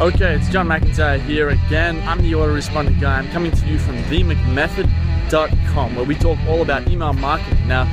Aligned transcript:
Okay, 0.00 0.34
it's 0.34 0.48
John 0.48 0.66
McIntyre 0.66 1.20
here 1.20 1.50
again. 1.50 2.02
I'm 2.08 2.22
the 2.22 2.32
autoresponding 2.32 2.98
guy. 3.02 3.18
I'm 3.18 3.28
coming 3.32 3.52
to 3.52 3.66
you 3.66 3.78
from 3.78 3.96
themcmethod.com 4.04 5.94
where 5.94 6.06
we 6.06 6.14
talk 6.14 6.38
all 6.48 6.62
about 6.62 6.88
email 6.88 7.12
marketing. 7.12 7.68
Now, 7.68 7.84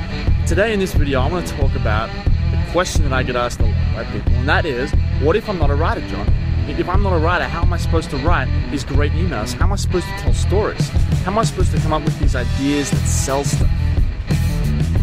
today 0.46 0.72
in 0.72 0.80
this 0.80 0.94
video, 0.94 1.20
I 1.20 1.30
want 1.30 1.46
to 1.46 1.54
talk 1.54 1.74
about 1.74 2.08
the 2.50 2.72
question 2.72 3.02
that 3.02 3.12
I 3.12 3.22
get 3.22 3.36
asked 3.36 3.60
a 3.60 3.64
lot 3.64 3.74
by 3.94 4.04
people, 4.10 4.32
and 4.32 4.48
that 4.48 4.64
is, 4.64 4.90
what 5.20 5.36
if 5.36 5.50
I'm 5.50 5.58
not 5.58 5.68
a 5.68 5.74
writer, 5.74 6.00
John? 6.08 6.26
If 6.66 6.88
I'm 6.88 7.02
not 7.02 7.12
a 7.12 7.18
writer, 7.18 7.44
how 7.44 7.60
am 7.60 7.74
I 7.74 7.76
supposed 7.76 8.08
to 8.08 8.16
write 8.16 8.48
these 8.70 8.84
great 8.84 9.12
emails? 9.12 9.52
How 9.52 9.66
am 9.66 9.74
I 9.74 9.76
supposed 9.76 10.06
to 10.06 10.16
tell 10.16 10.32
stories? 10.32 10.88
How 10.88 11.32
am 11.32 11.36
I 11.36 11.44
supposed 11.44 11.72
to 11.72 11.78
come 11.80 11.92
up 11.92 12.02
with 12.06 12.18
these 12.20 12.34
ideas 12.34 12.90
that 12.90 13.06
sell 13.06 13.44
stuff? 13.44 13.70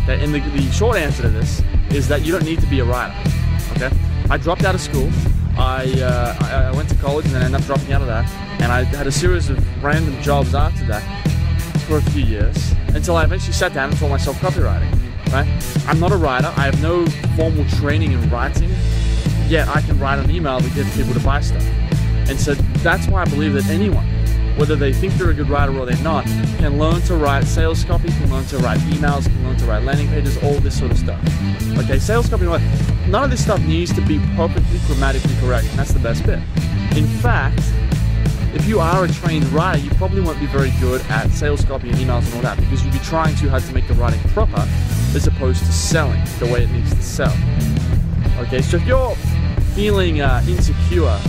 And 0.08 0.34
the, 0.34 0.40
the 0.40 0.72
short 0.72 0.98
answer 0.98 1.22
to 1.22 1.30
this 1.30 1.62
is 1.92 2.08
that 2.08 2.26
you 2.26 2.32
don't 2.32 2.46
need 2.46 2.62
to 2.62 2.68
be 2.68 2.80
a 2.80 2.84
writer. 2.84 3.16
Okay, 3.74 3.96
I 4.32 4.38
dropped 4.38 4.64
out 4.64 4.74
of 4.74 4.82
school 4.82 5.12
I, 5.58 5.86
uh, 6.02 6.36
I, 6.42 6.64
I 6.66 6.72
went 6.72 6.90
to 6.90 6.96
college 6.96 7.26
and 7.26 7.36
then 7.36 7.44
ended 7.44 7.62
up 7.62 7.66
dropping 7.68 7.94
out 7.94 8.02
of 8.02 8.08
that, 8.08 8.30
and 8.62 8.72
I 8.72 8.84
had 8.84 9.08
a 9.08 9.12
series 9.12 9.50
of 9.50 9.84
random 9.84 10.22
jobs 10.22 10.54
after 10.54 10.86
that 10.86 11.04
for 11.88 11.98
a 11.98 12.02
few 12.02 12.24
years 12.24 12.74
until 12.90 13.16
I 13.16 13.24
eventually 13.24 13.54
sat 13.54 13.74
down 13.74 13.90
and 13.90 14.00
taught 14.00 14.10
myself 14.10 14.38
copywriting. 14.38 14.92
Right? 15.32 15.48
I'm 15.88 16.00
not 16.00 16.12
a 16.12 16.18
writer. 16.18 16.54
I 16.56 16.66
have 16.66 16.82
no 16.82 17.06
formal 17.36 17.66
training 17.66 18.12
in 18.12 18.30
writing, 18.30 18.70
yet 19.48 19.68
I 19.68 19.82
can 19.82 20.00
write 20.00 20.20
an 20.20 20.30
email 20.30 20.60
to 20.60 20.70
get 20.72 20.92
people 20.94 21.14
to 21.14 21.20
buy 21.20 21.42
stuff. 21.42 21.66
And 22.28 22.40
so 22.40 22.54
that's 22.84 23.08
why 23.08 23.22
I 23.22 23.26
believe 23.26 23.54
that 23.54 23.68
anyone 23.68 24.08
whether 24.58 24.76
they 24.76 24.94
think 24.94 25.14
they're 25.16 25.32
a 25.32 25.34
good 25.34 25.50
writer 25.50 25.78
or 25.78 25.86
they're 25.86 26.04
not, 26.04 26.26
can 26.58 26.78
learn 26.78 27.02
to 27.02 27.16
write 27.16 27.44
sales 27.44 27.84
copy, 27.84 28.08
can 28.10 28.32
learn 28.32 28.46
to 28.46 28.58
write 28.60 28.80
emails, 28.80 29.26
can 29.26 29.44
learn 29.44 29.58
to 29.58 29.66
write 29.66 29.84
landing 29.84 30.08
pages, 30.08 30.42
all 30.44 30.54
this 30.60 30.78
sort 30.78 30.92
of 30.92 30.98
stuff. 30.98 31.20
Okay, 31.78 32.00
sales 32.00 32.30
copy, 32.30 32.46
none 32.46 33.24
of 33.24 33.30
this 33.30 33.44
stuff 33.44 33.60
needs 33.62 33.94
to 33.94 34.02
be 34.02 34.20
perfectly 34.36 34.80
grammatically 34.88 35.36
correct, 35.40 35.68
and 35.70 35.80
that's 35.80 35.94
the 35.94 36.00
best 36.00 36.26
bit. 36.26 36.40
In 36.98 37.06
fact, 37.06 37.62
if 38.56 38.66
you 38.66 38.80
are 38.80 39.04
a 39.04 39.08
trained 39.10 39.46
writer, 39.50 39.80
you 39.80 39.90
probably 39.92 40.22
won't 40.22 40.40
be 40.40 40.46
very 40.46 40.72
good 40.80 41.02
at 41.10 41.30
sales 41.32 41.66
copy 41.66 41.90
and 41.90 41.98
emails 41.98 42.26
and 42.28 42.36
all 42.36 42.42
that 42.42 42.58
because 42.58 42.84
you'll 42.84 42.94
be 42.94 43.00
trying 43.00 43.36
too 43.36 43.50
hard 43.50 43.64
to 43.64 43.74
make 43.74 43.86
the 43.88 43.94
writing 43.96 44.20
proper 44.30 44.66
as 45.14 45.28
opposed 45.28 45.60
to 45.66 45.72
selling 45.74 46.24
the 46.40 46.46
way 46.46 46.64
it 46.64 46.72
needs 46.72 46.96
to 46.96 47.02
sell. 47.02 47.36
Okay, 48.40 48.62
so 48.62 48.78
if 48.78 48.88
you're 48.88 49.14
feeling 49.76 50.22
uh, 50.22 50.42
insecure 50.48 51.20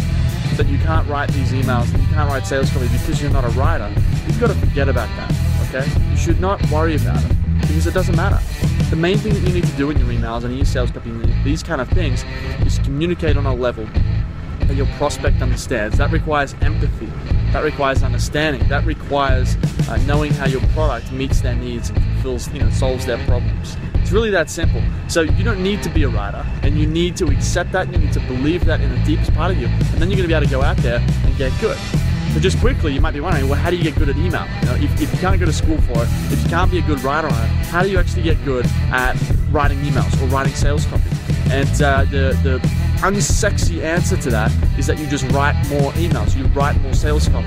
that 0.56 0.66
you 0.66 0.78
can't 0.78 1.06
write 1.08 1.30
these 1.32 1.52
emails, 1.52 1.86
you 1.92 2.06
can't 2.08 2.30
write 2.30 2.46
sales 2.46 2.70
copy 2.70 2.88
because 2.88 3.20
you're 3.20 3.30
not 3.30 3.44
a 3.44 3.50
writer, 3.50 3.92
you've 4.26 4.40
got 4.40 4.48
to 4.48 4.54
forget 4.54 4.88
about 4.88 5.08
that, 5.16 5.30
okay? 5.68 6.10
You 6.10 6.16
should 6.16 6.40
not 6.40 6.60
worry 6.70 6.96
about 6.96 7.22
it 7.24 7.36
because 7.60 7.86
it 7.86 7.94
doesn't 7.94 8.16
matter. 8.16 8.40
The 8.90 8.96
main 8.96 9.18
thing 9.18 9.34
that 9.34 9.40
you 9.40 9.52
need 9.52 9.64
to 9.64 9.76
do 9.76 9.90
in 9.90 9.98
your 9.98 10.08
emails 10.08 10.44
and 10.44 10.52
in 10.52 10.58
your 10.58 10.66
sales 10.66 10.90
copy, 10.90 11.10
and 11.10 11.44
these 11.44 11.62
kind 11.62 11.80
of 11.80 11.88
things, 11.88 12.24
is 12.64 12.78
communicate 12.78 13.36
on 13.36 13.46
a 13.46 13.54
level 13.54 13.86
that 14.60 14.74
your 14.74 14.86
prospect 14.98 15.42
understands. 15.42 15.98
That 15.98 16.10
requires 16.10 16.54
empathy. 16.60 17.06
That 17.52 17.62
requires 17.62 18.02
understanding. 18.02 18.66
That 18.68 18.84
requires 18.84 19.56
uh, 19.88 19.96
knowing 20.06 20.32
how 20.32 20.46
your 20.46 20.60
product 20.68 21.12
meets 21.12 21.40
their 21.40 21.54
needs 21.54 21.90
and 21.90 22.02
fulfills, 22.02 22.52
you 22.52 22.60
know, 22.60 22.70
solves 22.70 23.06
their 23.06 23.18
problems. 23.26 23.76
It's 23.94 24.12
really 24.12 24.30
that 24.30 24.48
simple. 24.48 24.82
So 25.08 25.22
you 25.22 25.44
don't 25.44 25.62
need 25.62 25.82
to 25.82 25.88
be 25.90 26.04
a 26.04 26.08
writer, 26.08 26.44
and 26.62 26.78
you 26.78 26.86
need 26.86 27.16
to 27.16 27.26
accept 27.26 27.72
that. 27.72 27.92
You 27.92 27.98
need 27.98 28.12
to 28.12 28.20
believe 28.20 28.64
that 28.66 28.80
in 28.80 28.90
the 28.90 29.04
deepest 29.04 29.34
part 29.34 29.50
of 29.50 29.58
you, 29.58 29.66
and 29.66 30.00
then 30.00 30.10
you're 30.10 30.16
going 30.16 30.22
to 30.22 30.28
be 30.28 30.34
able 30.34 30.46
to 30.46 30.50
go 30.50 30.62
out 30.62 30.76
there 30.78 31.00
and 31.00 31.36
get 31.36 31.52
good. 31.60 31.78
So 32.34 32.40
just 32.40 32.60
quickly, 32.60 32.92
you 32.92 33.00
might 33.00 33.14
be 33.14 33.20
wondering, 33.20 33.48
well, 33.48 33.58
how 33.58 33.70
do 33.70 33.76
you 33.76 33.82
get 33.82 33.94
good 33.94 34.10
at 34.10 34.16
email? 34.16 34.46
You 34.60 34.66
know, 34.66 34.74
if, 34.74 35.00
if 35.00 35.10
you 35.10 35.18
can't 35.20 35.40
go 35.40 35.46
to 35.46 35.52
school 35.52 35.80
for 35.80 36.02
it, 36.02 36.08
if 36.30 36.42
you 36.42 36.48
can't 36.50 36.70
be 36.70 36.78
a 36.78 36.82
good 36.82 37.02
writer 37.02 37.28
on 37.28 37.44
it, 37.44 37.48
how 37.72 37.82
do 37.82 37.88
you 37.88 37.98
actually 37.98 38.24
get 38.24 38.44
good 38.44 38.66
at 38.92 39.16
writing 39.50 39.78
emails 39.78 40.12
or 40.20 40.26
writing 40.26 40.52
sales 40.54 40.84
copy? 40.84 41.08
And 41.50 41.80
uh, 41.80 42.04
the 42.04 42.38
the 42.42 42.58
unsexy 42.98 43.82
answer 43.82 44.16
to 44.16 44.30
that 44.30 44.52
is 44.78 44.86
that 44.86 44.98
you 44.98 45.06
just 45.06 45.30
write 45.32 45.54
more 45.68 45.92
emails, 45.92 46.36
you 46.36 46.44
write 46.46 46.80
more 46.80 46.94
sales 46.94 47.28
copy. 47.28 47.46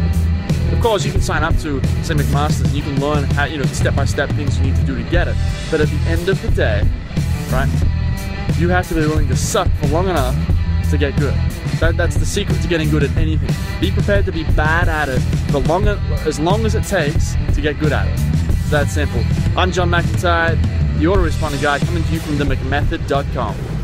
Of 0.71 0.81
course, 0.81 1.05
you 1.05 1.11
can 1.11 1.21
sign 1.21 1.43
up 1.43 1.57
to 1.59 1.83
St. 2.03 2.19
McMaster's 2.19 2.61
and 2.61 2.71
you 2.71 2.83
can 2.83 2.99
learn 2.99 3.23
how, 3.23 3.45
you 3.45 3.57
know, 3.57 3.63
the 3.63 3.75
step-by-step 3.75 4.29
things 4.31 4.57
you 4.57 4.65
need 4.65 4.75
to 4.75 4.83
do 4.83 4.95
to 4.95 5.09
get 5.09 5.27
it. 5.27 5.35
But 5.71 5.81
at 5.81 5.87
the 5.87 5.97
end 6.07 6.29
of 6.29 6.41
the 6.41 6.49
day, 6.51 6.83
right, 7.51 7.69
you 8.57 8.69
have 8.69 8.87
to 8.89 8.95
be 8.95 9.01
willing 9.01 9.27
to 9.27 9.35
suck 9.35 9.69
for 9.79 9.87
long 9.87 10.09
enough 10.09 10.35
to 10.89 10.97
get 10.97 11.17
good. 11.17 11.33
That, 11.79 11.95
that's 11.97 12.17
the 12.17 12.25
secret 12.25 12.61
to 12.61 12.67
getting 12.67 12.89
good 12.89 13.03
at 13.03 13.15
anything. 13.17 13.49
Be 13.79 13.91
prepared 13.91 14.25
to 14.25 14.31
be 14.31 14.43
bad 14.43 14.89
at 14.89 15.09
it 15.09 15.19
for 15.51 15.59
long, 15.59 15.87
as 15.87 16.39
long 16.39 16.65
as 16.65 16.75
it 16.75 16.83
takes 16.83 17.35
to 17.53 17.61
get 17.61 17.79
good 17.79 17.91
at 17.91 18.07
it. 18.07 18.49
It's 18.49 18.69
that 18.71 18.87
simple. 18.89 19.23
I'm 19.57 19.71
John 19.71 19.89
McIntyre, 19.89 20.61
the 20.99 21.05
autoresponder 21.05 21.61
guy, 21.61 21.79
coming 21.79 22.03
to 22.03 22.13
you 22.13 22.19
from 22.19 22.37
themcmethod.com. 22.37 23.78